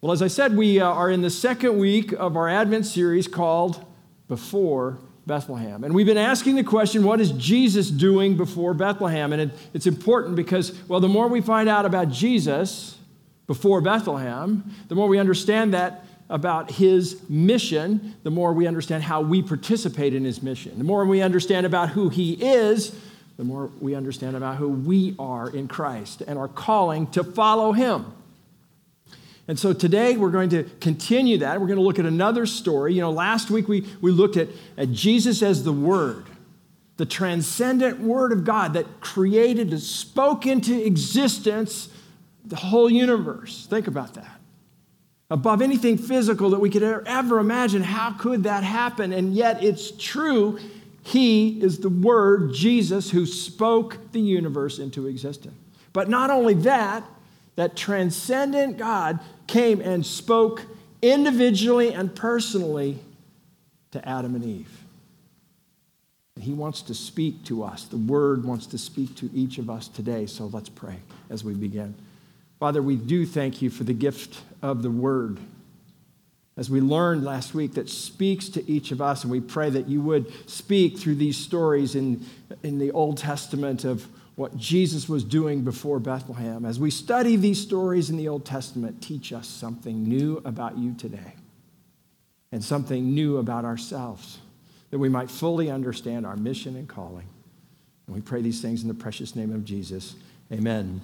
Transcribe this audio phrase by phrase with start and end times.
[0.00, 3.26] Well, as I said, we uh, are in the second week of our Advent series
[3.26, 3.84] called
[4.28, 5.82] Before Bethlehem.
[5.82, 9.32] And we've been asking the question what is Jesus doing before Bethlehem?
[9.32, 12.96] And it, it's important because, well, the more we find out about Jesus
[13.48, 19.20] before Bethlehem, the more we understand that about his mission, the more we understand how
[19.20, 20.78] we participate in his mission.
[20.78, 22.96] The more we understand about who he is,
[23.36, 27.72] the more we understand about who we are in Christ and our calling to follow
[27.72, 28.12] him.
[29.48, 31.58] And so today we're going to continue that.
[31.58, 32.92] We're going to look at another story.
[32.92, 36.26] You know, last week we, we looked at, at Jesus as the Word,
[36.98, 41.88] the transcendent Word of God that created and spoke into existence
[42.44, 43.66] the whole universe.
[43.66, 44.38] Think about that.
[45.30, 49.12] Above anything physical that we could ever imagine, how could that happen?
[49.14, 50.58] And yet it's true.
[51.02, 55.54] He is the Word, Jesus, who spoke the universe into existence.
[55.94, 57.02] But not only that,
[57.58, 60.62] that transcendent God came and spoke
[61.02, 63.00] individually and personally
[63.90, 64.84] to Adam and Eve.
[66.36, 67.82] And he wants to speak to us.
[67.86, 70.26] The word wants to speak to each of us today.
[70.26, 70.98] So let's pray
[71.30, 71.96] as we begin.
[72.60, 75.38] Father, we do thank you for the gift of the word.
[76.56, 79.88] As we learned last week, that speaks to each of us, and we pray that
[79.88, 82.24] you would speak through these stories in,
[82.62, 84.06] in the Old Testament of
[84.38, 86.64] what Jesus was doing before Bethlehem.
[86.64, 90.94] As we study these stories in the Old Testament, teach us something new about you
[90.94, 91.34] today
[92.52, 94.38] and something new about ourselves
[94.90, 97.26] that we might fully understand our mission and calling.
[98.06, 100.14] And we pray these things in the precious name of Jesus.
[100.52, 101.00] Amen.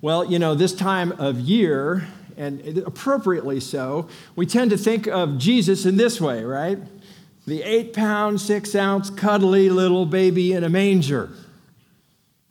[0.00, 5.36] Well, you know, this time of year, and appropriately so, we tend to think of
[5.36, 6.78] Jesus in this way, right?
[7.44, 11.30] The eight pound, six ounce, cuddly little baby in a manger.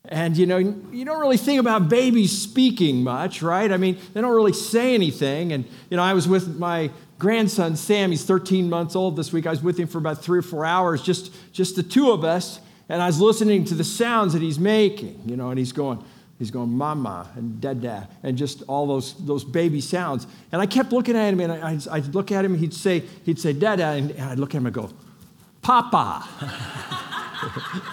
[0.09, 3.71] And you know, you don't really think about babies speaking much, right?
[3.71, 5.53] I mean, they don't really say anything.
[5.53, 6.91] And you know, I was with my
[7.23, 9.47] grandson Sam, he's 13 months old this week.
[9.47, 12.25] I was with him for about three or four hours, just, just the two of
[12.25, 12.59] us,
[12.89, 16.03] and I was listening to the sounds that he's making, you know, and he's going,
[16.37, 20.27] he's going, mama and dada, and just all those, those baby sounds.
[20.51, 23.39] And I kept looking at him, and I, I'd look at him, he'd say, he'd
[23.39, 24.91] say dada, and I'd look at him and go,
[25.61, 26.27] Papa.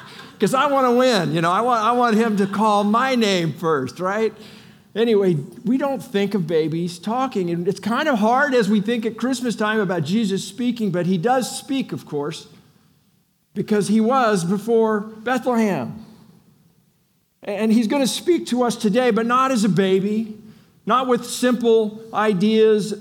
[0.40, 1.34] because I want to win.
[1.34, 4.32] You know, I want, I want him to call my name first, right?
[4.94, 5.34] Anyway,
[5.66, 7.50] we don't think of babies talking.
[7.50, 11.04] And it's kind of hard as we think at Christmas time about Jesus speaking, but
[11.04, 12.48] he does speak, of course,
[13.52, 16.06] because he was before Bethlehem.
[17.42, 20.38] And he's going to speak to us today, but not as a baby,
[20.86, 22.92] not with simple ideas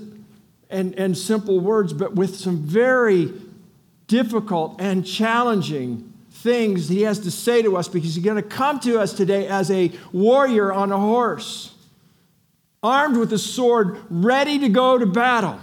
[0.68, 3.32] and, and simple words, but with some very
[4.08, 6.09] difficult and challenging
[6.40, 9.46] things he has to say to us because he's going to come to us today
[9.46, 11.74] as a warrior on a horse,
[12.82, 15.60] armed with a sword, ready to go to battle.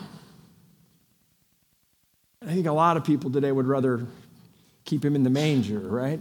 [2.42, 4.06] I think a lot of people today would rather
[4.86, 6.20] keep him in the manger, right?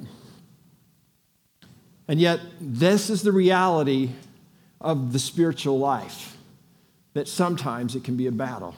[2.08, 4.10] And yet, this is the reality
[4.80, 6.36] of the spiritual life
[7.14, 8.74] that sometimes it can be a battle.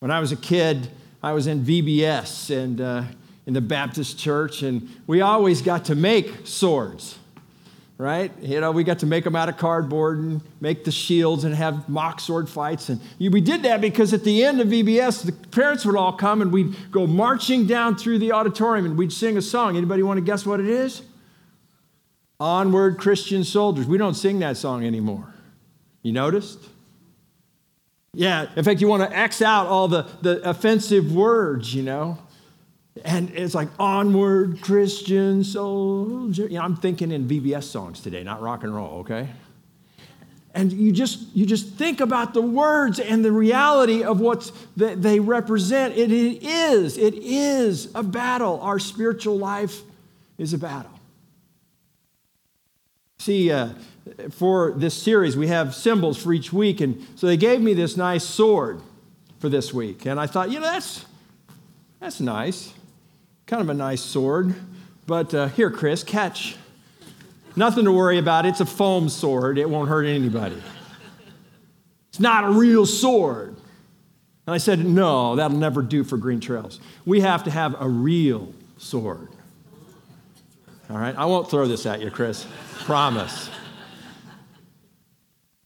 [0.00, 0.88] When I was a kid,
[1.22, 3.04] I was in VBS, and uh,
[3.46, 7.18] in the Baptist church, and we always got to make swords,
[7.98, 8.30] right?
[8.40, 11.54] You know, we got to make them out of cardboard and make the shields and
[11.54, 12.88] have mock sword fights.
[12.88, 16.40] And we did that because at the end of VBS, the parents would all come
[16.40, 19.76] and we'd go marching down through the auditorium and we'd sing a song.
[19.76, 21.02] Anybody want to guess what it is?
[22.38, 23.86] Onward, Christian Soldiers.
[23.86, 25.32] We don't sing that song anymore.
[26.02, 26.58] You noticed?
[28.14, 32.18] Yeah, in fact, you want to X out all the, the offensive words, you know?
[33.04, 36.42] And it's like onward, Christian soldier.
[36.42, 39.28] You know, I'm thinking in VBS songs today, not rock and roll, okay?
[40.54, 45.18] And you just you just think about the words and the reality of what they
[45.18, 45.96] represent.
[45.96, 48.60] It is, it is a battle.
[48.60, 49.80] Our spiritual life
[50.36, 50.90] is a battle.
[53.18, 53.70] See, uh,
[54.30, 57.96] for this series, we have symbols for each week, and so they gave me this
[57.96, 58.82] nice sword
[59.38, 61.06] for this week, and I thought, you know, that's
[61.98, 62.74] that's nice.
[63.46, 64.54] Kind of a nice sword.
[65.06, 66.56] But uh, here, Chris, catch.
[67.56, 68.46] Nothing to worry about.
[68.46, 70.60] It's a foam sword, it won't hurt anybody.
[72.08, 73.56] It's not a real sword.
[74.46, 76.80] And I said, No, that'll never do for Green Trails.
[77.06, 79.28] We have to have a real sword.
[80.90, 81.16] All right?
[81.16, 82.46] I won't throw this at you, Chris.
[82.80, 83.48] Promise.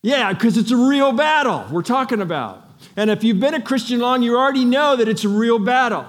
[0.02, 2.62] Yeah, because it's a real battle we're talking about.
[2.96, 6.06] And if you've been a Christian long, you already know that it's a real battle.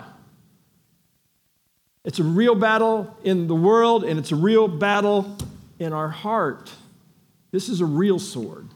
[2.08, 5.36] It's a real battle in the world, and it's a real battle
[5.78, 6.72] in our heart.
[7.52, 8.70] This is a real sword.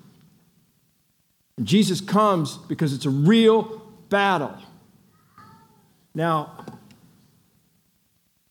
[1.56, 4.58] And Jesus comes because it's a real battle.
[6.14, 6.66] Now,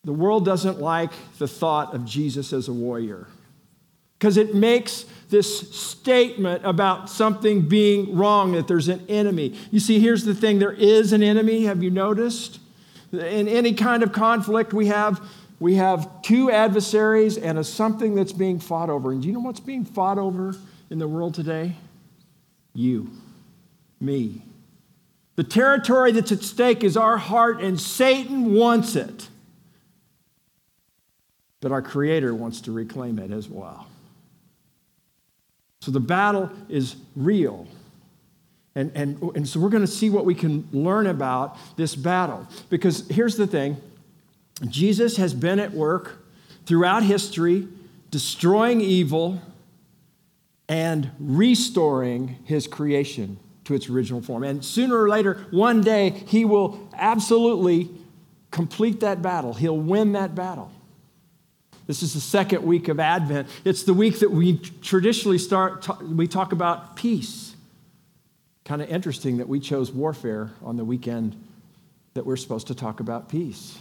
[0.03, 3.27] the world doesn't like the thought of Jesus as a warrior
[4.19, 9.59] because it makes this statement about something being wrong, that there's an enemy.
[9.71, 11.65] You see, here's the thing there is an enemy.
[11.65, 12.60] Have you noticed?
[13.13, 15.21] In any kind of conflict, we have,
[15.59, 19.13] we have two adversaries and a something that's being fought over.
[19.13, 20.55] And do you know what's being fought over
[20.91, 21.73] in the world today?
[22.73, 23.11] You,
[24.01, 24.43] me.
[25.37, 29.29] The territory that's at stake is our heart, and Satan wants it.
[31.61, 33.87] But our Creator wants to reclaim it as well.
[35.81, 37.67] So the battle is real.
[38.75, 42.47] And, and, and so we're going to see what we can learn about this battle.
[42.69, 43.79] Because here's the thing
[44.69, 46.25] Jesus has been at work
[46.67, 47.67] throughout history,
[48.11, 49.41] destroying evil
[50.69, 54.45] and restoring his creation to its original form.
[54.45, 57.91] And sooner or later, one day, he will absolutely
[58.51, 60.71] complete that battle, he'll win that battle.
[61.87, 63.49] This is the second week of Advent.
[63.65, 67.50] It's the week that we traditionally start, we talk about peace.
[68.65, 71.37] Kind of interesting that we chose warfare on the weekend
[72.15, 73.79] that we're supposed to talk about peace.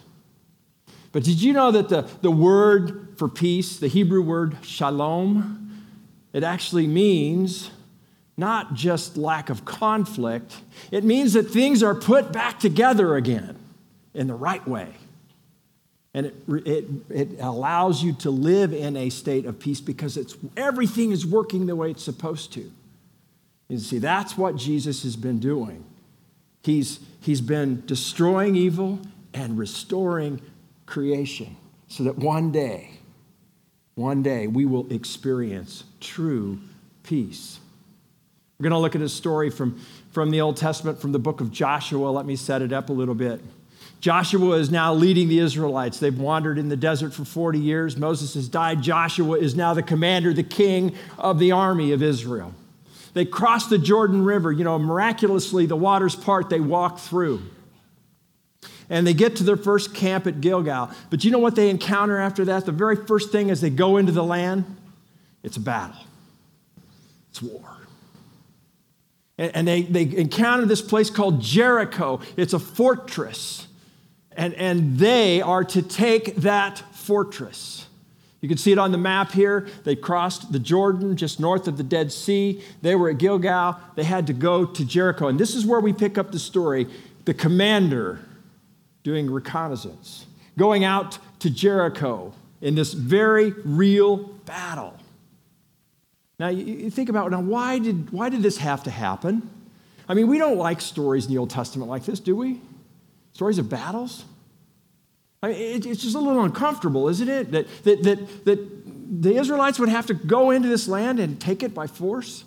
[1.12, 5.86] But did you know that the, the word for peace, the Hebrew word shalom,
[6.34, 7.72] it actually means
[8.38, 10.62] not just lack of conflict,
[10.92, 13.58] it means that things are put back together again
[14.14, 14.88] in the right way.
[16.14, 20.38] And it, it, it allows you to live in a state of peace because it's,
[20.56, 22.72] everything is working the way it's supposed to.
[23.70, 25.86] You see, that's what Jesus has been doing.
[26.64, 29.00] He's, he's been destroying evil
[29.34, 30.42] and restoring
[30.86, 31.56] creation
[31.88, 32.92] so that one day,
[33.96, 36.60] one day, we will experience true
[37.04, 37.60] peace.
[38.58, 39.80] We're going to look at a story from,
[40.12, 42.10] from the Old Testament, from the book of Joshua.
[42.10, 43.40] Let me set it up a little bit.
[44.02, 46.00] Joshua is now leading the Israelites.
[46.00, 47.98] They've wandered in the desert for 40 years.
[47.98, 48.82] Moses has died.
[48.82, 52.54] Joshua is now the commander, the king of the army of Israel.
[53.20, 54.50] They cross the Jordan River.
[54.50, 57.42] You know, miraculously, the waters part, they walk through.
[58.90, 60.90] And they get to their first camp at Gilgal.
[61.10, 62.66] But you know what they encounter after that?
[62.66, 64.64] The very first thing as they go into the land,
[65.44, 66.00] it's a battle,
[67.30, 67.76] it's war.
[69.38, 73.68] And, they, they encounter this place called Jericho, it's a fortress
[74.32, 77.89] and, and they are to take that fortress.
[78.42, 79.68] You can see it on the map here.
[79.84, 82.64] They crossed the Jordan just north of the Dead Sea.
[82.82, 83.78] They were at Gilgal.
[83.96, 85.28] They had to go to Jericho.
[85.28, 86.88] And this is where we pick up the story
[87.26, 88.20] the commander
[89.04, 90.26] doing reconnaissance,
[90.58, 94.98] going out to Jericho in this very real battle.
[96.40, 99.50] Now, you think about now, why did, why did this have to happen?
[100.08, 102.62] I mean, we don't like stories in the Old Testament like this, do we?
[103.34, 104.24] Stories of battles?
[105.42, 107.52] I mean, it, it's just a little uncomfortable, isn't it?
[107.52, 111.64] That, that, that, that the Israelites would have to go into this land and take
[111.64, 112.44] it by force?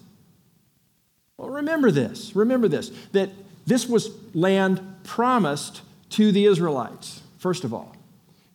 [1.36, 2.36] Well, remember this.
[2.36, 3.30] Remember this that
[3.66, 7.96] this was land promised to the Israelites, first of all.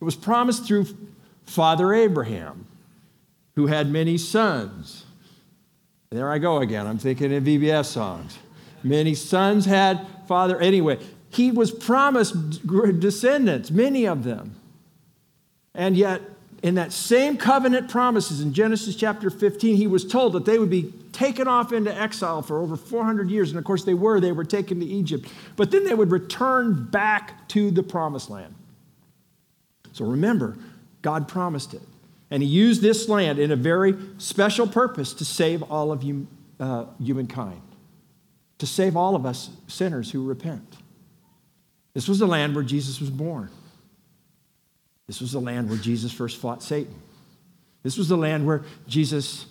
[0.00, 0.86] It was promised through
[1.44, 2.66] Father Abraham,
[3.56, 5.04] who had many sons.
[6.10, 6.86] There I go again.
[6.86, 8.38] I'm thinking of VBS songs.
[8.82, 10.58] Many sons had Father.
[10.58, 10.98] Anyway,
[11.38, 12.66] he was promised
[12.98, 14.56] descendants, many of them.
[15.72, 16.20] And yet,
[16.64, 20.68] in that same covenant promises in Genesis chapter 15, he was told that they would
[20.68, 23.50] be taken off into exile for over 400 years.
[23.50, 24.18] And of course, they were.
[24.18, 25.28] They were taken to Egypt.
[25.54, 28.52] But then they would return back to the promised land.
[29.92, 30.56] So remember,
[31.02, 31.82] God promised it.
[32.32, 36.26] And he used this land in a very special purpose to save all of you,
[36.58, 37.62] uh, humankind,
[38.58, 40.77] to save all of us sinners who repent.
[41.94, 43.50] This was the land where Jesus was born.
[45.06, 46.94] This was the land where Jesus first fought Satan.
[47.82, 49.46] This was the land where Jesus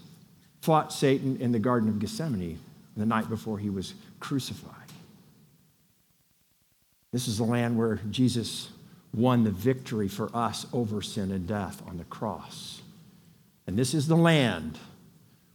[0.61, 2.59] fought Satan in the Garden of Gethsemane
[2.95, 4.73] the night before he was crucified.
[7.11, 8.69] This is the land where Jesus
[9.13, 12.81] won the victory for us over sin and death on the cross.
[13.65, 14.77] And this is the land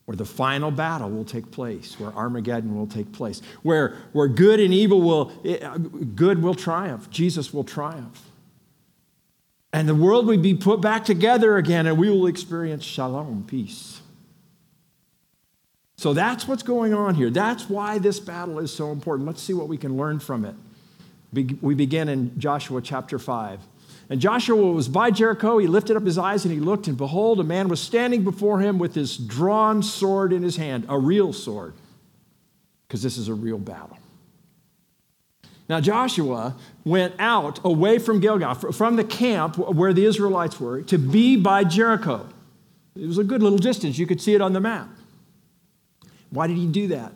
[0.04, 4.59] where the final battle will take place, where Armageddon will take place, where, where good
[4.59, 5.76] and evil will, eh,
[6.14, 8.28] good will triumph, Jesus will triumph.
[9.73, 14.02] And the world will be put back together again, and we will experience shalom, peace.
[15.97, 17.30] So that's what's going on here.
[17.30, 19.26] That's why this battle is so important.
[19.26, 20.56] Let's see what we can learn from it.
[21.62, 23.61] We begin in Joshua chapter 5.
[24.11, 25.59] And Joshua was by Jericho.
[25.59, 28.61] He lifted up his eyes and he looked, and behold, a man was standing before
[28.61, 31.75] him with his drawn sword in his hand, a real sword.
[32.92, 33.97] because this is a real battle.
[35.66, 36.54] Now, Joshua
[36.85, 41.64] went out away from Gilgal, from the camp where the Israelites were, to be by
[41.64, 42.28] Jericho.
[42.94, 43.97] It was a good little distance.
[43.97, 44.90] You could see it on the map.
[46.28, 47.14] Why did he do that?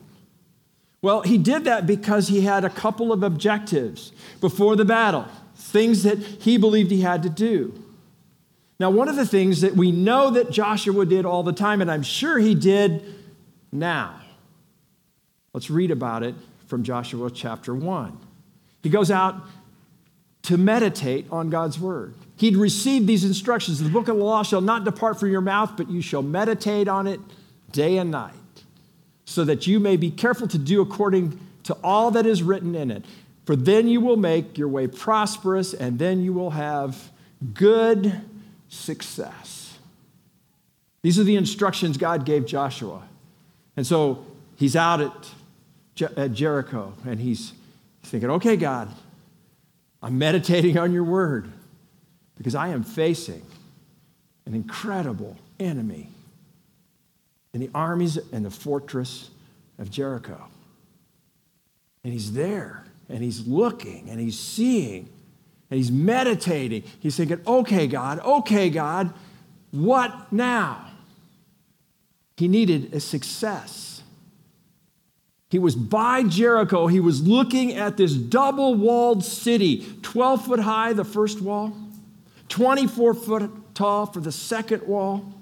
[1.03, 5.27] Well, he did that because he had a couple of objectives before the battle,
[5.57, 7.83] things that he believed he had to do.
[8.79, 11.91] Now, one of the things that we know that Joshua did all the time, and
[11.91, 13.03] I'm sure he did
[13.73, 14.21] now,
[15.55, 16.35] let's read about it
[16.67, 18.19] from Joshua chapter 1.
[18.83, 19.37] He goes out
[20.43, 22.15] to meditate on God's word.
[22.37, 25.73] He'd received these instructions The book of the law shall not depart from your mouth,
[25.77, 27.19] but you shall meditate on it
[27.73, 28.35] day and night,
[29.25, 32.91] so that you may be careful to do according to all that is written in
[32.91, 33.05] it.
[33.47, 37.11] For then you will make your way prosperous, and then you will have
[37.55, 38.21] good
[38.69, 39.79] success.
[41.03, 43.09] These are the instructions God gave Joshua.
[43.77, 44.27] And so
[44.57, 47.53] he's out at, at Jericho and he's
[48.03, 48.93] thinking, okay, God,
[50.03, 51.53] I'm meditating on your word
[52.37, 53.43] because I am facing
[54.47, 56.09] an incredible enemy
[57.53, 59.31] in the armies and the fortress
[59.79, 60.49] of Jericho.
[62.03, 65.09] And he's there and he's looking and he's seeing
[65.71, 66.85] and he's meditating.
[67.01, 69.13] He's thinking, okay, God, okay, God,
[69.71, 70.91] what now?
[72.37, 74.03] He needed a success.
[75.49, 76.87] He was by Jericho.
[76.87, 81.73] He was looking at this double walled city, 12 foot high, the first wall,
[82.49, 85.33] 24 foot tall for the second wall.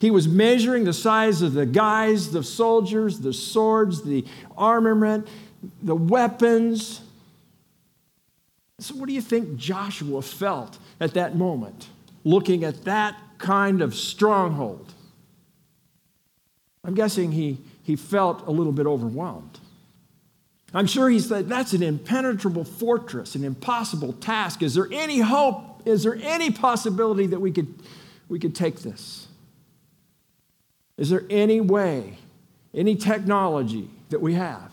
[0.00, 4.24] He was measuring the size of the guys, the soldiers, the swords, the
[4.56, 5.28] armament,
[5.82, 7.00] the weapons.
[8.78, 11.88] So, what do you think Joshua felt at that moment,
[12.24, 14.94] looking at that kind of stronghold?
[16.84, 19.58] I'm guessing he, he felt a little bit overwhelmed.
[20.72, 24.62] I'm sure he said, That's an impenetrable fortress, an impossible task.
[24.62, 25.86] Is there any hope?
[25.86, 27.74] Is there any possibility that we could,
[28.28, 29.26] we could take this?
[30.96, 32.18] Is there any way,
[32.74, 34.69] any technology that we have?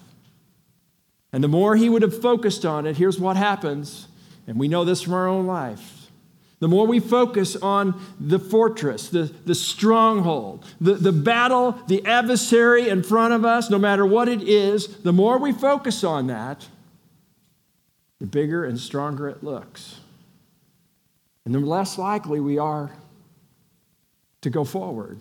[1.37, 4.07] And the more he would have focused on it, here's what happens,
[4.47, 6.09] and we know this from our own life.
[6.57, 12.89] The more we focus on the fortress, the, the stronghold, the, the battle, the adversary
[12.89, 16.67] in front of us, no matter what it is, the more we focus on that,
[18.17, 19.99] the bigger and stronger it looks.
[21.45, 22.93] And the less likely we are
[24.41, 25.19] to go forward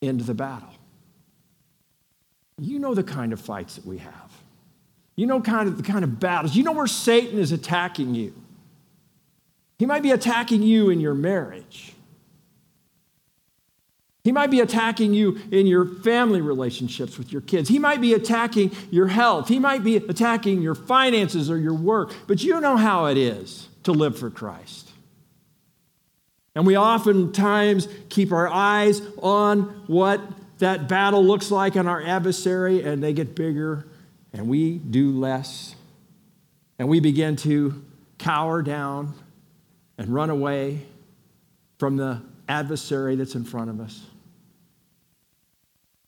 [0.00, 0.70] into the battle.
[2.60, 4.23] You know the kind of fights that we have.
[5.16, 6.56] You know kind of the kind of battles.
[6.56, 8.34] You know where Satan is attacking you.
[9.78, 11.94] He might be attacking you in your marriage.
[14.24, 17.68] He might be attacking you in your family relationships with your kids.
[17.68, 19.48] He might be attacking your health.
[19.48, 22.12] He might be attacking your finances or your work.
[22.26, 24.90] But you know how it is to live for Christ.
[26.54, 30.22] And we oftentimes keep our eyes on what
[30.58, 33.86] that battle looks like on our adversary, and they get bigger,
[34.34, 35.76] and we do less.
[36.78, 37.82] And we begin to
[38.18, 39.14] cower down
[39.96, 40.80] and run away
[41.78, 44.02] from the adversary that's in front of us.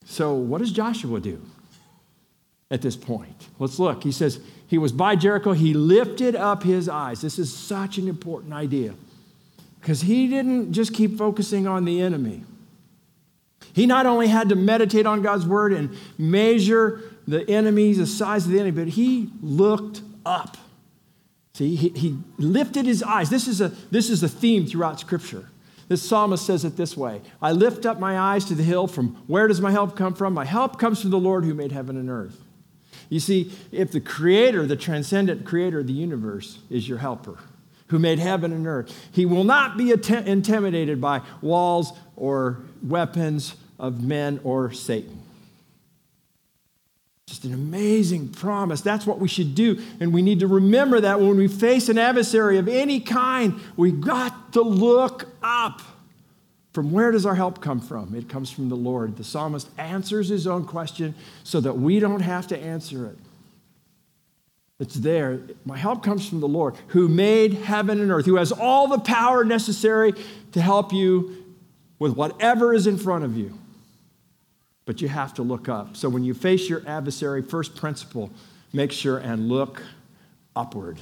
[0.04, 1.40] So, what does Joshua do
[2.70, 3.48] at this point?
[3.58, 4.02] Let's look.
[4.02, 7.20] He says, He was by Jericho, he lifted up his eyes.
[7.20, 8.94] This is such an important idea
[9.80, 12.42] because he didn't just keep focusing on the enemy.
[13.72, 18.46] He not only had to meditate on God's word and measure the enemies, the size
[18.46, 20.56] of the enemy, but he looked up.
[21.54, 23.30] See, he, he lifted his eyes.
[23.30, 25.48] This is, a, this is a theme throughout Scripture.
[25.88, 28.86] This psalmist says it this way I lift up my eyes to the hill.
[28.86, 30.34] From where does my help come from?
[30.34, 32.42] My help comes from the Lord who made heaven and earth.
[33.08, 37.38] You see, if the creator, the transcendent creator of the universe, is your helper,
[37.88, 44.02] who made heaven and earth, he will not be intimidated by walls or weapons of
[44.02, 45.15] men or Satan.
[47.26, 48.80] Just an amazing promise.
[48.82, 49.82] That's what we should do.
[49.98, 53.90] And we need to remember that when we face an adversary of any kind, we
[53.90, 55.82] got to look up.
[56.72, 58.14] From where does our help come from?
[58.14, 59.16] It comes from the Lord.
[59.16, 63.18] The psalmist answers his own question so that we don't have to answer it.
[64.78, 65.40] It's there.
[65.64, 69.00] My help comes from the Lord who made heaven and earth, who has all the
[69.00, 70.12] power necessary
[70.52, 71.44] to help you
[71.98, 73.58] with whatever is in front of you
[74.86, 75.96] but you have to look up.
[75.96, 78.30] So when you face your adversary, first principle,
[78.72, 79.82] make sure and look
[80.54, 80.98] upward.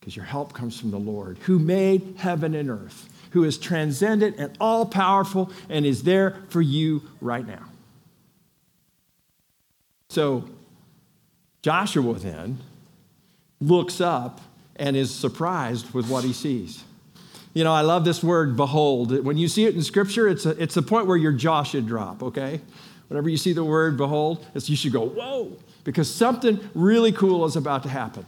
[0.00, 4.36] Because your help comes from the Lord, who made heaven and earth, who is transcendent
[4.38, 7.64] and all powerful and is there for you right now.
[10.08, 10.48] So
[11.62, 12.58] Joshua then
[13.60, 14.40] looks up
[14.76, 16.84] and is surprised with what he sees.
[17.54, 19.24] You know, I love this word, behold.
[19.24, 21.86] When you see it in Scripture, it's, a, it's the point where your jaw should
[21.86, 22.60] drop, okay?
[23.08, 27.54] Whenever you see the word behold, you should go, whoa, because something really cool is
[27.54, 28.26] about to happen.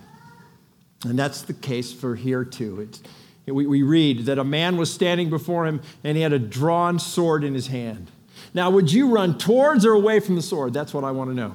[1.05, 2.83] And that's the case for here, too.
[2.83, 3.03] It's,
[3.47, 6.99] we, we read that a man was standing before him and he had a drawn
[6.99, 8.11] sword in his hand.
[8.55, 10.73] Now, would you run towards or away from the sword?
[10.73, 11.53] That's what I want to know.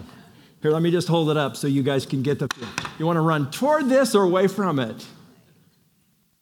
[0.61, 2.47] Here, let me just hold it up so you guys can get the.
[2.99, 5.05] You want to run toward this or away from it?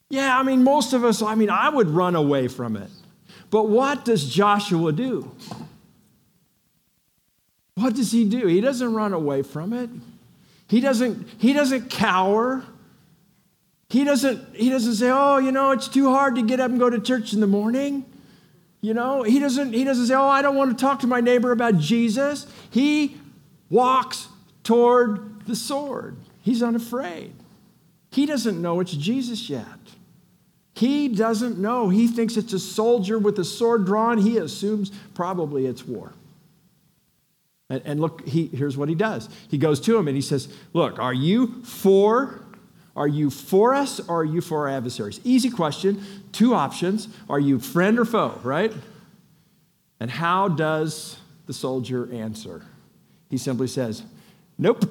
[0.09, 2.89] Yeah, I mean, most of us, I mean, I would run away from it.
[3.51, 5.31] But what does Joshua do?
[7.75, 8.47] What does he do?
[8.47, 9.89] He doesn't run away from it.
[10.67, 12.63] He doesn't, he doesn't cower.
[13.89, 16.79] He doesn't, he doesn't say, oh, you know, it's too hard to get up and
[16.79, 18.05] go to church in the morning.
[18.81, 21.21] You know, he doesn't, he doesn't say, oh, I don't want to talk to my
[21.21, 22.45] neighbor about Jesus.
[22.69, 23.17] He
[23.69, 24.27] walks
[24.63, 26.17] toward the sword.
[26.41, 27.33] He's unafraid.
[28.11, 29.65] He doesn't know it's Jesus yet.
[30.79, 31.89] He doesn't know.
[31.89, 34.17] He thinks it's a soldier with a sword drawn.
[34.17, 36.13] He assumes probably it's war.
[37.69, 39.27] And, and look, he, here's what he does.
[39.49, 42.45] He goes to him and he says, Look, are you for
[42.95, 45.19] are you for us or are you for our adversaries?
[45.25, 46.01] Easy question.
[46.31, 47.09] Two options.
[47.29, 48.73] Are you friend or foe, right?
[49.99, 52.63] And how does the soldier answer?
[53.29, 54.03] He simply says,
[54.57, 54.89] Nope.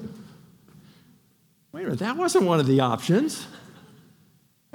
[1.72, 3.46] Wait a minute, that wasn't one of the options.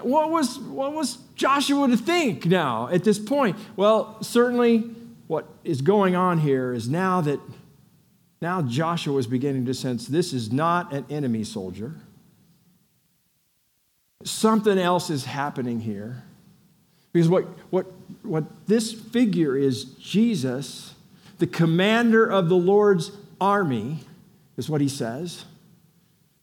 [0.06, 3.58] What was, what was Joshua to think now at this point?
[3.76, 4.80] Well, certainly
[5.28, 7.40] what is going on here is now that
[8.42, 11.96] now Joshua is beginning to sense this is not an enemy soldier.
[14.24, 16.24] Something else is happening here.
[17.14, 17.86] Because what, what,
[18.24, 20.94] what this figure is Jesus,
[21.38, 24.02] the commander of the Lord's army,
[24.58, 25.46] is what he says.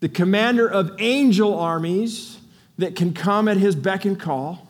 [0.00, 2.39] The commander of angel armies
[2.80, 4.66] that can come at his beck and call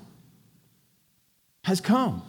[1.65, 2.23] has come.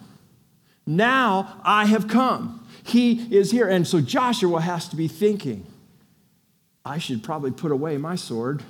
[0.86, 2.67] Now I have come.
[2.84, 3.67] He is here.
[3.67, 5.65] And so Joshua has to be thinking,
[6.86, 8.63] I should probably put away my sword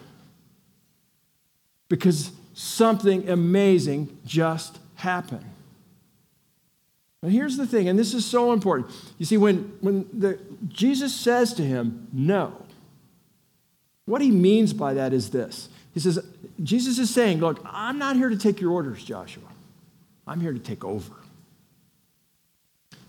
[1.89, 5.45] because something amazing just happened.
[7.21, 8.91] And here's the thing, and this is so important.
[9.19, 12.65] You see, when, when the, Jesus says to him, no,
[14.05, 15.69] what he means by that is this.
[15.93, 16.19] He says,
[16.63, 19.43] Jesus is saying, Look, I'm not here to take your orders, Joshua.
[20.27, 21.13] I'm here to take over.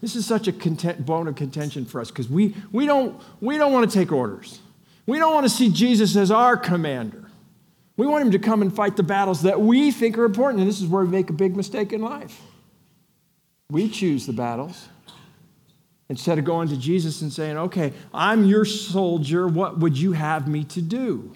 [0.01, 3.57] This is such a content, bone of contention for us because we, we, don't, we
[3.57, 4.59] don't want to take orders.
[5.07, 7.29] We don't want to see Jesus as our commander.
[7.97, 10.61] We want him to come and fight the battles that we think are important.
[10.61, 12.41] And this is where we make a big mistake in life.
[13.71, 14.89] We choose the battles
[16.09, 19.47] instead of going to Jesus and saying, okay, I'm your soldier.
[19.47, 21.33] What would you have me to do?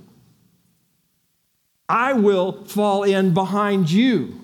[1.89, 4.41] I will fall in behind you.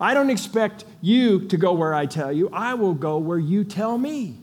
[0.00, 2.50] I don't expect you to go where I tell you.
[2.52, 4.38] I will go where you tell me.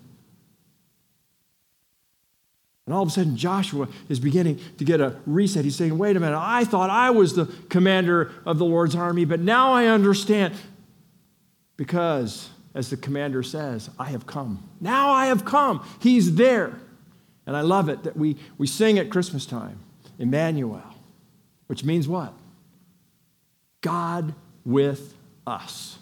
[2.86, 5.64] And all of a sudden, Joshua is beginning to get a reset.
[5.64, 9.24] He's saying, Wait a minute, I thought I was the commander of the Lord's army,
[9.24, 10.56] but now I understand.
[11.78, 14.68] Because, as the commander says, I have come.
[14.80, 15.86] Now I have come.
[16.00, 16.80] He's there.
[17.46, 19.80] And I love it that we, we sing at Christmas time,
[20.20, 20.84] Emmanuel,
[21.72, 22.34] which means what?
[23.80, 25.14] God with
[25.48, 25.98] us.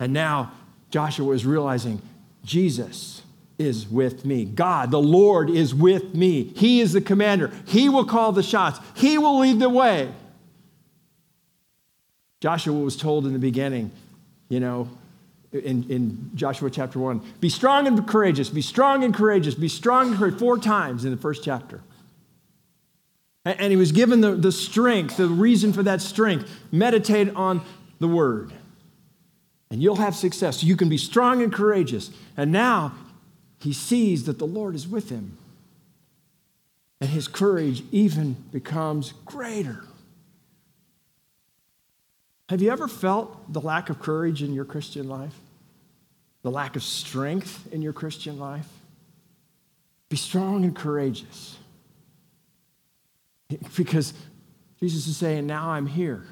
[0.00, 0.50] And now
[0.90, 2.02] Joshua is realizing
[2.42, 3.22] Jesus
[3.60, 4.44] is with me.
[4.44, 6.52] God, the Lord, is with me.
[6.56, 7.52] He is the commander.
[7.64, 10.12] He will call the shots, He will lead the way.
[12.40, 13.92] Joshua was told in the beginning,
[14.48, 14.90] you know,
[15.52, 20.08] in, in Joshua chapter 1, be strong and courageous, be strong and courageous, be strong
[20.08, 21.82] and courageous, four times in the first chapter.
[23.44, 26.50] And, he was given the, the strength, the reason for that strength.
[26.70, 27.62] Meditate on
[27.98, 28.52] the word.
[29.70, 30.62] And you'll have success.
[30.62, 32.10] You can be strong and courageous.
[32.36, 32.92] And now
[33.60, 35.38] he sees that the Lord is with him.
[37.00, 39.84] And his courage even becomes greater.
[42.50, 45.34] Have you ever felt the lack of courage in your Christian life?
[46.42, 48.68] The lack of strength in your Christian life?
[50.08, 51.59] Be strong and courageous.
[53.76, 54.14] Because
[54.78, 56.24] Jesus is saying, Now I'm here.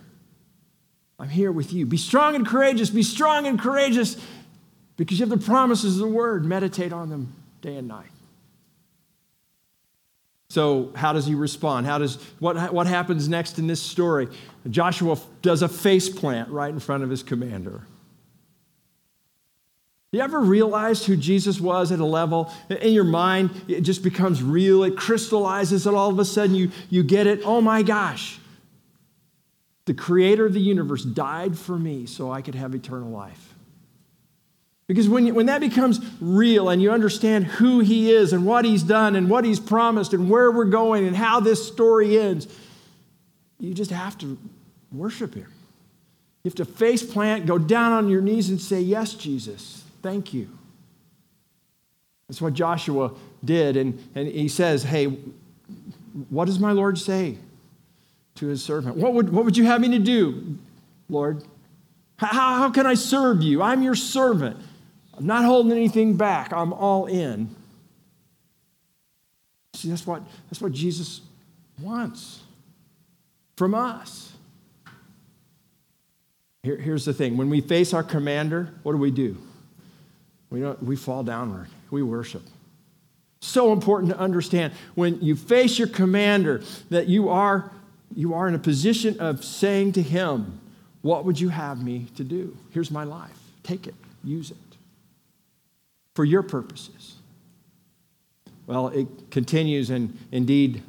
[1.19, 1.85] I'm here with you.
[1.85, 2.91] Be strong and courageous.
[2.91, 4.17] Be strong and courageous
[4.97, 6.45] because you have the promises of the word.
[6.45, 8.11] Meditate on them day and night.
[10.51, 11.87] So, how does he respond?
[11.87, 14.29] How does what, what happens next in this story?
[14.71, 17.83] Joshua does a face plant right in front of his commander.
[20.11, 23.51] You ever realized who Jesus was at a level in your mind?
[23.69, 24.83] It just becomes real.
[24.85, 27.43] It crystallizes, and all of a sudden you, you get it.
[27.45, 28.39] Oh my gosh.
[29.85, 33.55] The creator of the universe died for me so I could have eternal life.
[34.87, 38.65] Because when, you, when that becomes real and you understand who he is and what
[38.65, 42.49] he's done and what he's promised and where we're going and how this story ends,
[43.61, 44.39] you just have to
[44.91, 45.53] worship him.
[46.43, 50.35] You have to face plant, go down on your knees and say, Yes, Jesus, thank
[50.35, 50.49] you.
[52.29, 53.13] That's what Joshua
[53.45, 53.77] did.
[53.77, 55.07] And, and he says, Hey,
[56.29, 57.39] what does my Lord say
[58.37, 58.97] to his servant?
[58.97, 60.59] What would, what would you have me to do,
[61.09, 61.45] Lord?
[62.17, 63.63] How, how can I serve you?
[63.63, 64.57] I'm your servant.
[65.17, 66.53] I'm not holding anything back.
[66.53, 67.55] I'm all in.
[69.75, 71.21] See, that's what, that's what Jesus
[71.81, 72.41] wants
[73.57, 74.33] from us.
[76.63, 79.37] Here, here's the thing when we face our commander, what do we do?
[80.51, 82.43] We, don't, we fall downward, we worship.
[83.41, 87.71] So important to understand when you face your commander that you are,
[88.15, 90.61] you are in a position of saying to him,
[91.03, 92.57] What would you have me to do?
[92.71, 93.39] Here's my life.
[93.63, 94.57] Take it, use it
[96.19, 97.15] for your purposes.
[98.67, 100.83] Well, it continues, and indeed,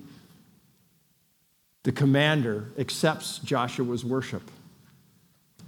[1.83, 4.41] the commander accepts Joshua's worship.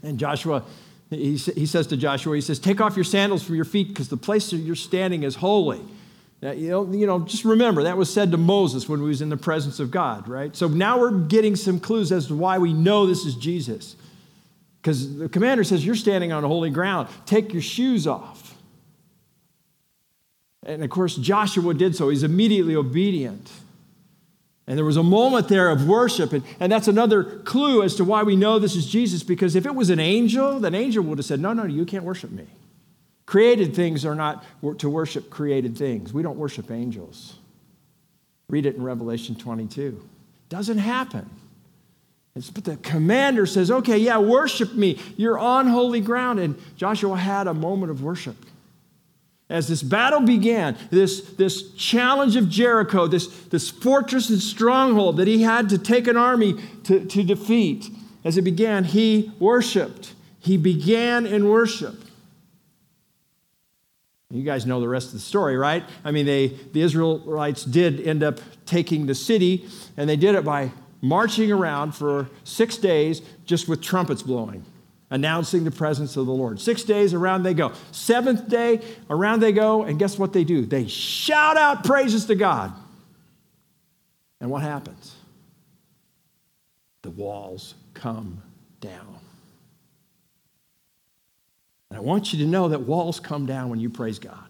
[0.02, 0.64] And Joshua,
[1.12, 4.08] he, he says to Joshua, he says, Take off your sandals from your feet because
[4.08, 5.82] the place you're standing is holy.
[6.42, 9.22] Now, you, know, you know, just remember, that was said to Moses when he was
[9.22, 10.56] in the presence of God, right?
[10.56, 13.96] So now we're getting some clues as to why we know this is Jesus.
[14.82, 17.10] Because the commander says, You're standing on holy ground.
[17.26, 18.56] Take your shoes off.
[20.66, 22.08] And of course, Joshua did so.
[22.10, 23.52] He's immediately obedient.
[24.68, 26.34] And there was a moment there of worship.
[26.34, 29.66] And, and that's another clue as to why we know this is Jesus, because if
[29.66, 32.46] it was an angel, that angel would have said, No, no, you can't worship me.
[33.26, 34.44] Created things are not
[34.80, 36.14] to worship created things.
[36.14, 37.36] We don't worship angels.
[38.50, 40.06] Read it in Revelation 22.
[40.50, 41.30] Doesn't happen.
[42.36, 45.00] It's, but the commander says, Okay, yeah, worship me.
[45.18, 46.40] You're on holy ground.
[46.40, 48.36] And Joshua had a moment of worship
[49.52, 55.28] as this battle began, this, this challenge of Jericho, this, this fortress and stronghold that
[55.28, 57.90] he had to take an army to, to defeat,
[58.24, 60.14] as it began, he worshiped.
[60.40, 61.96] He began in worship.
[64.30, 65.84] You guys know the rest of the story, right?
[66.06, 70.46] I mean, they, the Israelites did end up taking the city, and they did it
[70.46, 74.66] by marching around for six days just with trumpets blowing
[75.12, 76.60] announcing the presence of the Lord.
[76.60, 77.74] Six days around they go.
[77.92, 80.66] Seventh day, around they go, and guess what they do?
[80.66, 82.74] They shout out praises to God.
[84.40, 85.14] And what happens?
[87.04, 88.42] The walls come
[88.80, 89.20] down.
[91.90, 94.50] And I want you to know that walls come down when you praise God,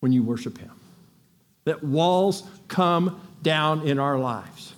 [0.00, 0.72] when you worship Him.
[1.64, 4.74] That walls come down in our lives.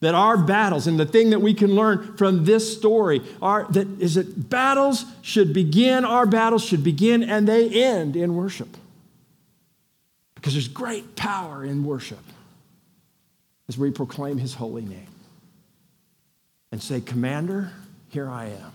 [0.00, 4.00] That our battles, and the thing that we can learn from this story, are that
[4.00, 8.68] is that battles should begin, our battles should begin and they end in worship.
[10.36, 12.22] Because there's great power in worship
[13.68, 15.08] as we proclaim his holy name
[16.70, 17.72] and say, Commander,
[18.10, 18.72] here I am.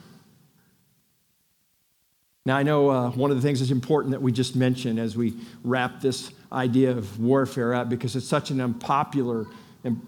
[2.46, 5.16] Now, I know uh, one of the things that's important that we just mentioned as
[5.16, 5.34] we
[5.64, 9.46] wrap this idea of warfare up because it's such an unpopular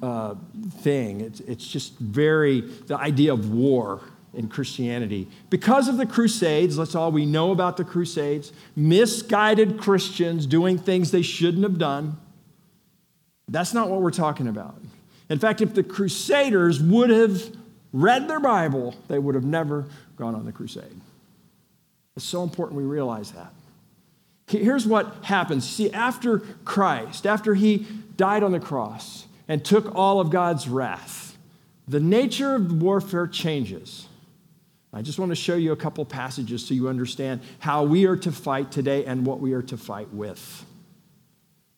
[0.02, 0.36] uh,
[0.80, 1.22] thing.
[1.22, 4.02] It's, it's just very, the idea of war
[4.34, 5.28] in Christianity.
[5.50, 11.12] Because of the Crusades, that's all we know about the Crusades, misguided Christians doing things
[11.12, 12.18] they shouldn't have done.
[13.48, 14.76] That's not what we're talking about.
[15.30, 17.56] In fact, if the Crusaders would have
[17.94, 19.86] read their Bible, they would have never
[20.18, 21.02] gone on the crusade.
[22.16, 23.54] It's so important we realize that.
[24.48, 25.68] Here's what happens.
[25.68, 31.38] See, after Christ, after he died on the cross, and took all of God's wrath.
[31.88, 34.08] The nature of warfare changes.
[34.92, 38.16] I just want to show you a couple passages so you understand how we are
[38.18, 40.66] to fight today and what we are to fight with.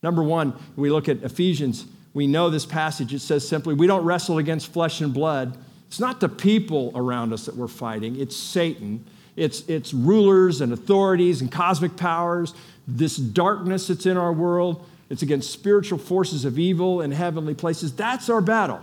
[0.04, 1.86] Number one, we look at Ephesians.
[2.14, 3.14] We know this passage.
[3.14, 5.58] It says simply, We don't wrestle against flesh and blood.
[5.88, 9.06] It's not the people around us that we're fighting, it's Satan.
[9.38, 12.56] It's, it's rulers and authorities and cosmic powers,
[12.88, 14.84] this darkness that's in our world.
[15.10, 17.94] It's against spiritual forces of evil in heavenly places.
[17.94, 18.82] That's our battle.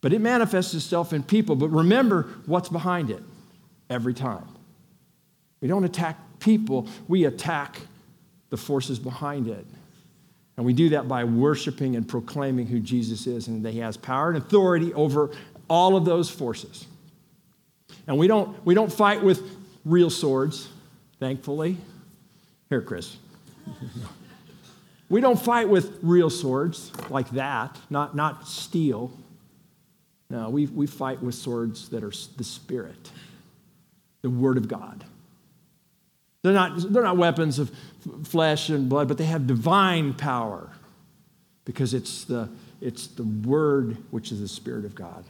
[0.00, 1.56] But it manifests itself in people.
[1.56, 3.22] But remember what's behind it
[3.88, 4.46] every time.
[5.60, 7.80] We don't attack people, we attack
[8.50, 9.66] the forces behind it.
[10.56, 13.96] And we do that by worshiping and proclaiming who Jesus is and that he has
[13.96, 15.30] power and authority over
[15.68, 16.86] all of those forces.
[18.06, 19.42] And we don't, we don't fight with
[19.84, 20.68] real swords.
[21.18, 21.76] thankfully.
[22.68, 23.16] Here, Chris.
[25.08, 29.12] we don't fight with real swords like that, not, not steel.
[30.28, 33.10] No, we, we fight with swords that are the Spirit,
[34.22, 35.04] the Word of God.
[36.42, 37.70] They're not, they're not weapons of
[38.24, 40.70] flesh and blood, but they have divine power
[41.64, 42.48] because it's the,
[42.80, 45.24] it's the Word which is the Spirit of God.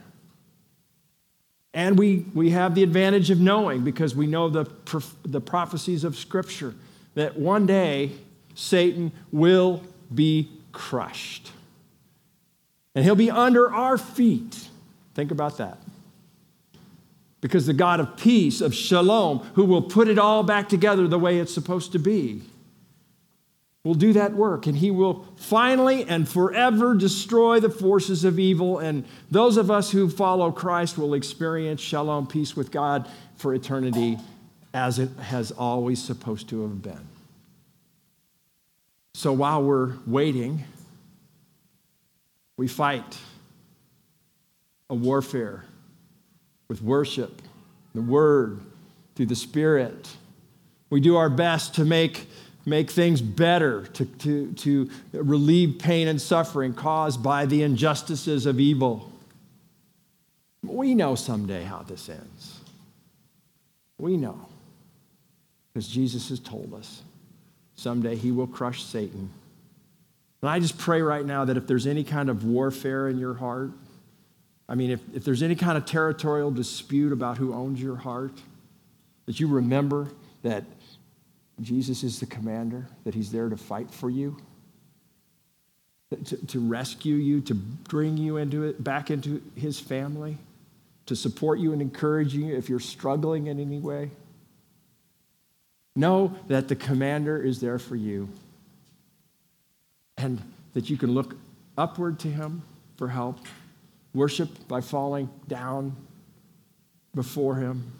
[1.73, 4.67] And we, we have the advantage of knowing because we know the,
[5.23, 6.73] the prophecies of Scripture
[7.13, 8.11] that one day
[8.57, 11.51] Satan will be crushed.
[12.95, 14.69] And he'll be under our feet.
[15.13, 15.77] Think about that.
[17.39, 21.19] Because the God of peace, of shalom, who will put it all back together the
[21.19, 22.41] way it's supposed to be,
[23.83, 24.65] will do that work.
[24.65, 28.79] And he will finally and forever destroy the forces of evil.
[28.79, 34.17] And those of us who follow Christ will experience shalom, peace with God for eternity
[34.73, 37.16] as it has always supposed to have been.
[39.17, 40.63] So while we're waiting,
[42.55, 43.17] we fight
[44.91, 45.65] a warfare
[46.67, 47.41] with worship,
[47.95, 48.59] the Word,
[49.15, 50.07] through the Spirit.
[50.91, 52.27] We do our best to make,
[52.63, 58.59] make things better, to, to, to relieve pain and suffering caused by the injustices of
[58.59, 59.11] evil.
[60.61, 62.59] We know someday how this ends.
[63.97, 64.47] We know.
[65.73, 67.01] Because Jesus has told us
[67.77, 69.29] someday he will crush Satan.
[70.41, 73.35] And I just pray right now that if there's any kind of warfare in your
[73.35, 73.71] heart,
[74.67, 78.33] I mean, if, if there's any kind of territorial dispute about who owns your heart,
[79.25, 80.07] that you remember
[80.43, 80.65] that
[81.61, 84.37] Jesus is the commander, that he's there to fight for you,
[86.25, 90.37] to, to rescue you, to bring you into it, back into his family,
[91.05, 94.11] to support you and encourage you if you're struggling in any way.
[95.97, 98.29] Know that the commander is there for you
[100.17, 100.41] and
[100.73, 101.35] that you can look
[101.77, 102.61] upward to him
[102.95, 103.39] for help
[104.17, 105.95] Worship by falling down
[107.13, 107.91] before Him.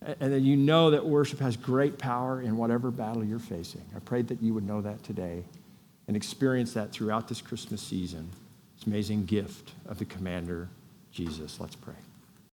[0.00, 3.82] And then you know that worship has great power in whatever battle you're facing.
[3.94, 5.44] I prayed that you would know that today
[6.08, 8.30] and experience that throughout this Christmas season.
[8.78, 10.68] This amazing gift of the commander,
[11.12, 11.60] Jesus.
[11.60, 11.94] Let's pray.